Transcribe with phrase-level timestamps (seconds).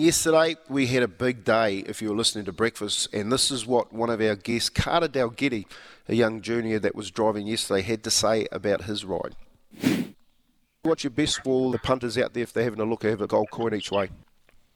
[0.00, 3.66] Yesterday, we had a big day if you were listening to breakfast, and this is
[3.66, 5.66] what one of our guests, Carter Dalgety,
[6.08, 9.34] a young junior that was driving yesterday, had to say about his ride.
[10.84, 13.26] What's your best for the punters out there if they're having a look, have a
[13.26, 14.08] gold coin each way?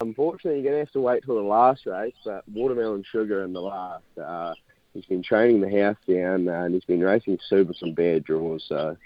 [0.01, 3.53] Unfortunately, you're going to have to wait till the last race, but Watermelon Sugar in
[3.53, 4.03] the last.
[4.21, 4.55] Uh,
[4.93, 8.65] he's been training the house down uh, and he's been racing super some bad draws,
[8.69, 8.97] so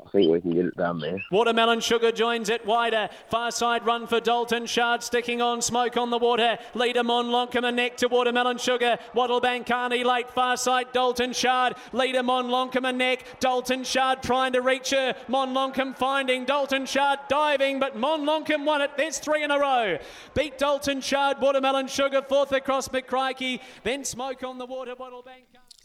[0.00, 1.18] I think we can get it done there.
[1.30, 3.08] Watermelon Sugar joins it wider.
[3.28, 6.58] Far side run for Dalton Shard, sticking on smoke on the water.
[6.74, 8.98] Leader Mon Lonkum a neck to Watermelon Sugar.
[9.14, 10.30] Wattle Carney late.
[10.30, 11.74] Far side Dalton Shard.
[11.92, 13.24] Leader Mon Lonkum a neck.
[13.38, 15.14] Dalton Shard trying to reach her.
[15.28, 15.54] Mon
[15.94, 18.26] finding Dalton Shard diving, but Mon
[18.64, 18.90] won it.
[18.96, 19.98] There's three in a row.
[20.34, 23.60] Beat Dalton Shard, Watermelon Sugar, fourth across McCrikey.
[23.82, 24.94] Then smoke on the water.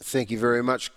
[0.02, 0.92] Thank you very much.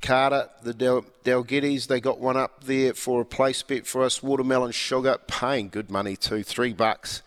[0.00, 4.22] Carter, the Del- Dalgeties, they got one up there for a place bet for us.
[4.22, 7.22] Watermelon Sugar, paying good money too, three bucks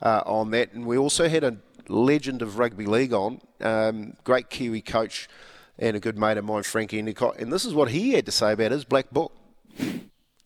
[0.00, 0.72] uh, on that.
[0.72, 5.28] And we also had a legend of rugby league on, um, great Kiwi coach
[5.78, 7.38] and a good mate of mine, Frankie Endacott.
[7.38, 9.32] And this is what he had to say about his black book.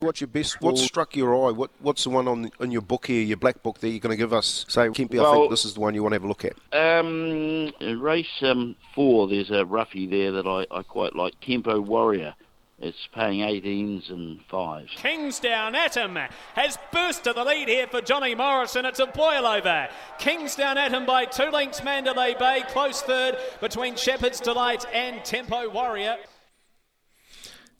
[0.06, 0.60] What's your best?
[0.60, 1.50] What struck your eye?
[1.50, 4.12] What What's the one on in your book here, your black book that you're going
[4.12, 4.64] to give us?
[4.68, 6.44] Say, Kempy, well, I think this is the one you want to have a look
[6.44, 6.54] at.
[6.72, 11.40] Um, race um, four, there's a roughie there that I, I quite like.
[11.40, 12.34] Tempo Warrior.
[12.78, 14.90] It's paying 18s and 5s.
[14.90, 16.18] Kingsdown Atom
[16.54, 18.84] has burst to the lead here for Johnny Morrison.
[18.84, 19.88] It's a boil over.
[20.18, 22.64] Kingsdown Atom by two lengths Mandalay Bay.
[22.68, 26.18] Close third between Shepherd's Delight and Tempo Warrior.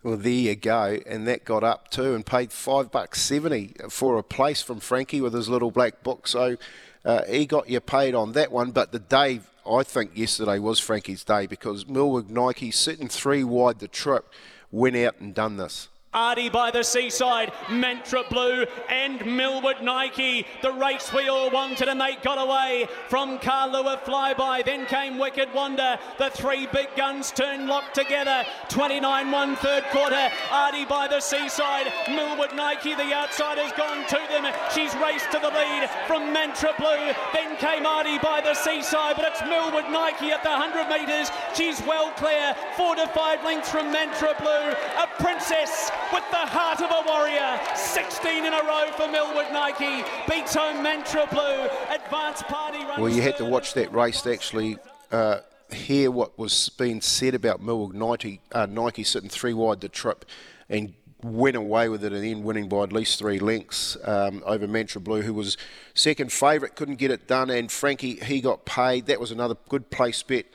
[0.06, 4.18] Well, there you go, and that got up too, and paid five bucks seventy for
[4.18, 6.28] a place from Frankie with his little black book.
[6.28, 6.58] So
[7.04, 8.70] uh, he got you paid on that one.
[8.70, 13.80] But the day, I think yesterday was Frankie's day because Millwood Nike sitting three wide
[13.80, 14.32] the trip
[14.70, 15.88] went out and done this.
[16.16, 20.46] Artie by the seaside, Mantra Blue and Millwood Nike.
[20.62, 24.64] The race we all wanted and they got away from Carlua Flyby.
[24.64, 25.98] Then came Wicked Wonder.
[26.18, 28.44] The three big guns turned locked together.
[28.70, 30.30] 29-1 third quarter.
[30.50, 32.94] Artie by the seaside, Millwood Nike.
[32.94, 34.50] The outside has gone to them.
[34.74, 37.12] She's raced to the lead from Mantra Blue.
[37.34, 41.28] Then came Artie by the seaside, but it's Millwood Nike at the 100 metres.
[41.54, 42.56] She's well clear.
[42.74, 44.72] Four to five lengths from Mantra Blue.
[44.96, 47.58] A princess with the heart of a warrior.
[47.74, 50.04] 16 in a row for Millwood Nike.
[50.28, 51.68] Beats home Mantra Blue.
[51.94, 54.78] Advanced party Well, you had to watch that race to actually
[55.12, 55.40] uh,
[55.72, 60.24] hear what was being said about Millwood Nike, uh, Nike sitting three wide the trip
[60.68, 64.66] and went away with it and then winning by at least three lengths um, over
[64.66, 65.56] Mantra Blue, who was
[65.94, 67.50] second favourite, couldn't get it done.
[67.50, 69.06] And Frankie, he got paid.
[69.06, 70.46] That was another good place bet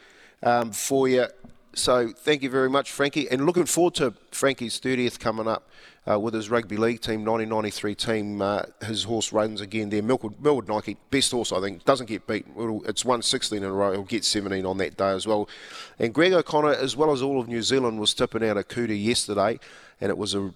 [0.44, 1.26] um, for you.
[1.74, 5.70] So thank you very much, Frankie, and looking forward to Frankie's 30th coming up
[6.10, 8.42] uh, with his rugby league team, 1993 team.
[8.42, 10.04] Uh, his horse runs again there.
[10.04, 12.46] Millwood Nike, best horse I think, doesn't get beat.
[12.58, 13.94] It'll, it's won 16 in a row.
[13.94, 15.48] He'll get 17 on that day as well.
[15.98, 19.58] And Greg O'Connor, as well as all of New Zealand, was tipping out Akuta yesterday,
[20.02, 20.54] and it was a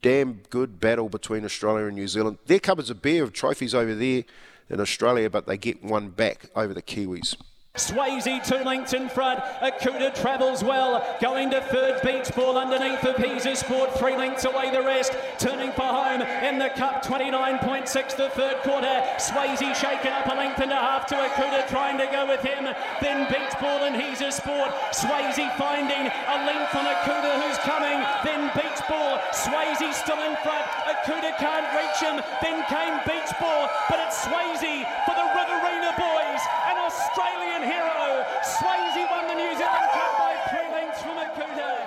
[0.00, 2.38] damn good battle between Australia and New Zealand.
[2.46, 4.24] Their cupboards are bare of trophies over there
[4.70, 7.36] in Australia, but they get one back over the Kiwis.
[7.76, 9.40] Swayzee two lengths in front.
[9.58, 11.02] Akuta travels well.
[11.20, 13.98] Going to third beach ball underneath of Pisa Sport.
[13.98, 15.12] Three lengths away the rest.
[15.38, 17.04] Turning for home in the cup.
[17.04, 19.02] 29.6 the third quarter.
[19.18, 22.62] Swayzee shaken up a length and a half to Akuta trying to go with him.
[23.02, 24.70] Then beach ball and he's a sport.
[24.94, 27.98] Swayzee finding a length on Akuta who's coming.
[28.22, 29.18] Then beach ball.
[29.34, 30.62] Swayzee still in front.
[30.86, 32.22] Akuta can't reach him.
[32.38, 33.66] Then came beach ball.
[33.90, 36.42] But it's Swayzee for the Riverina boys.
[36.70, 38.24] An Australian hero.
[38.44, 41.84] Swayzee won the New Zealand Cup by three lengths from Akuta.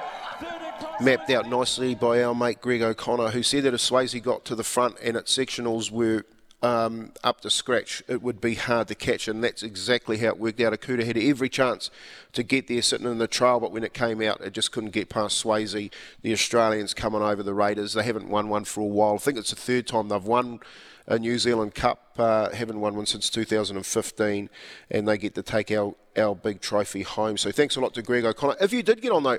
[1.00, 4.56] Mapped out nicely by our mate Greg O'Connor, who said that if Swayzee got to
[4.56, 6.26] the front and its sectionals were
[6.64, 10.40] um, up to scratch, it would be hard to catch, and that's exactly how it
[10.40, 10.74] worked out.
[10.74, 11.92] Akuta had every chance
[12.34, 14.90] to get there sitting in the trail, but when it came out, it just couldn't
[14.90, 15.92] get past Swayzee.
[16.24, 19.14] The Australians coming over the Raiders, they haven't won one for a while.
[19.14, 20.62] I think it's the third time they've won
[21.06, 22.16] a New Zealand Cup.
[22.18, 24.50] Uh, haven't won one since 2015,
[24.90, 27.38] and they get to take our, our big trophy home.
[27.38, 28.56] So thanks a lot to Greg O'Connor.
[28.60, 29.38] If you did get on though,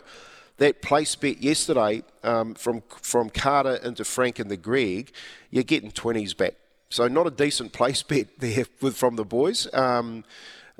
[0.58, 5.12] that place bet yesterday um, from from Carter into Frank and the Greg,
[5.50, 6.54] you're getting 20s back.
[6.90, 9.72] So not a decent place bet there with, from the boys.
[9.72, 10.24] Um,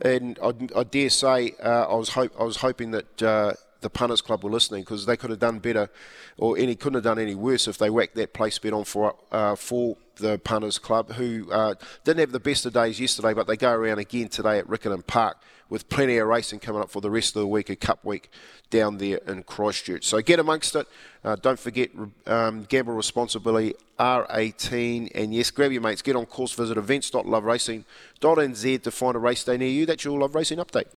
[0.01, 3.91] and I, I, dare say uh, I was hope I was hoping that uh, the
[3.91, 5.91] punters club were listening because they could have done better,
[6.37, 9.15] or any couldn't have done any worse if they whacked that place bet on for
[9.33, 13.47] uh, for the punters club, who uh, didn't have the best of days yesterday, but
[13.47, 15.39] they go around again today at Riccarton Park
[15.69, 18.31] with plenty of racing coming up for the rest of the week, a cup week
[18.71, 20.05] down there in Christchurch.
[20.05, 20.87] So get amongst it.
[21.23, 21.91] Uh, don't forget,
[22.27, 25.11] um, gamble responsibly, R18.
[25.15, 26.01] And yes, grab your mates.
[26.03, 29.87] Get on course, visit events.loveracing.nz to find a race day near you.
[29.87, 30.87] That's your Love Racing update.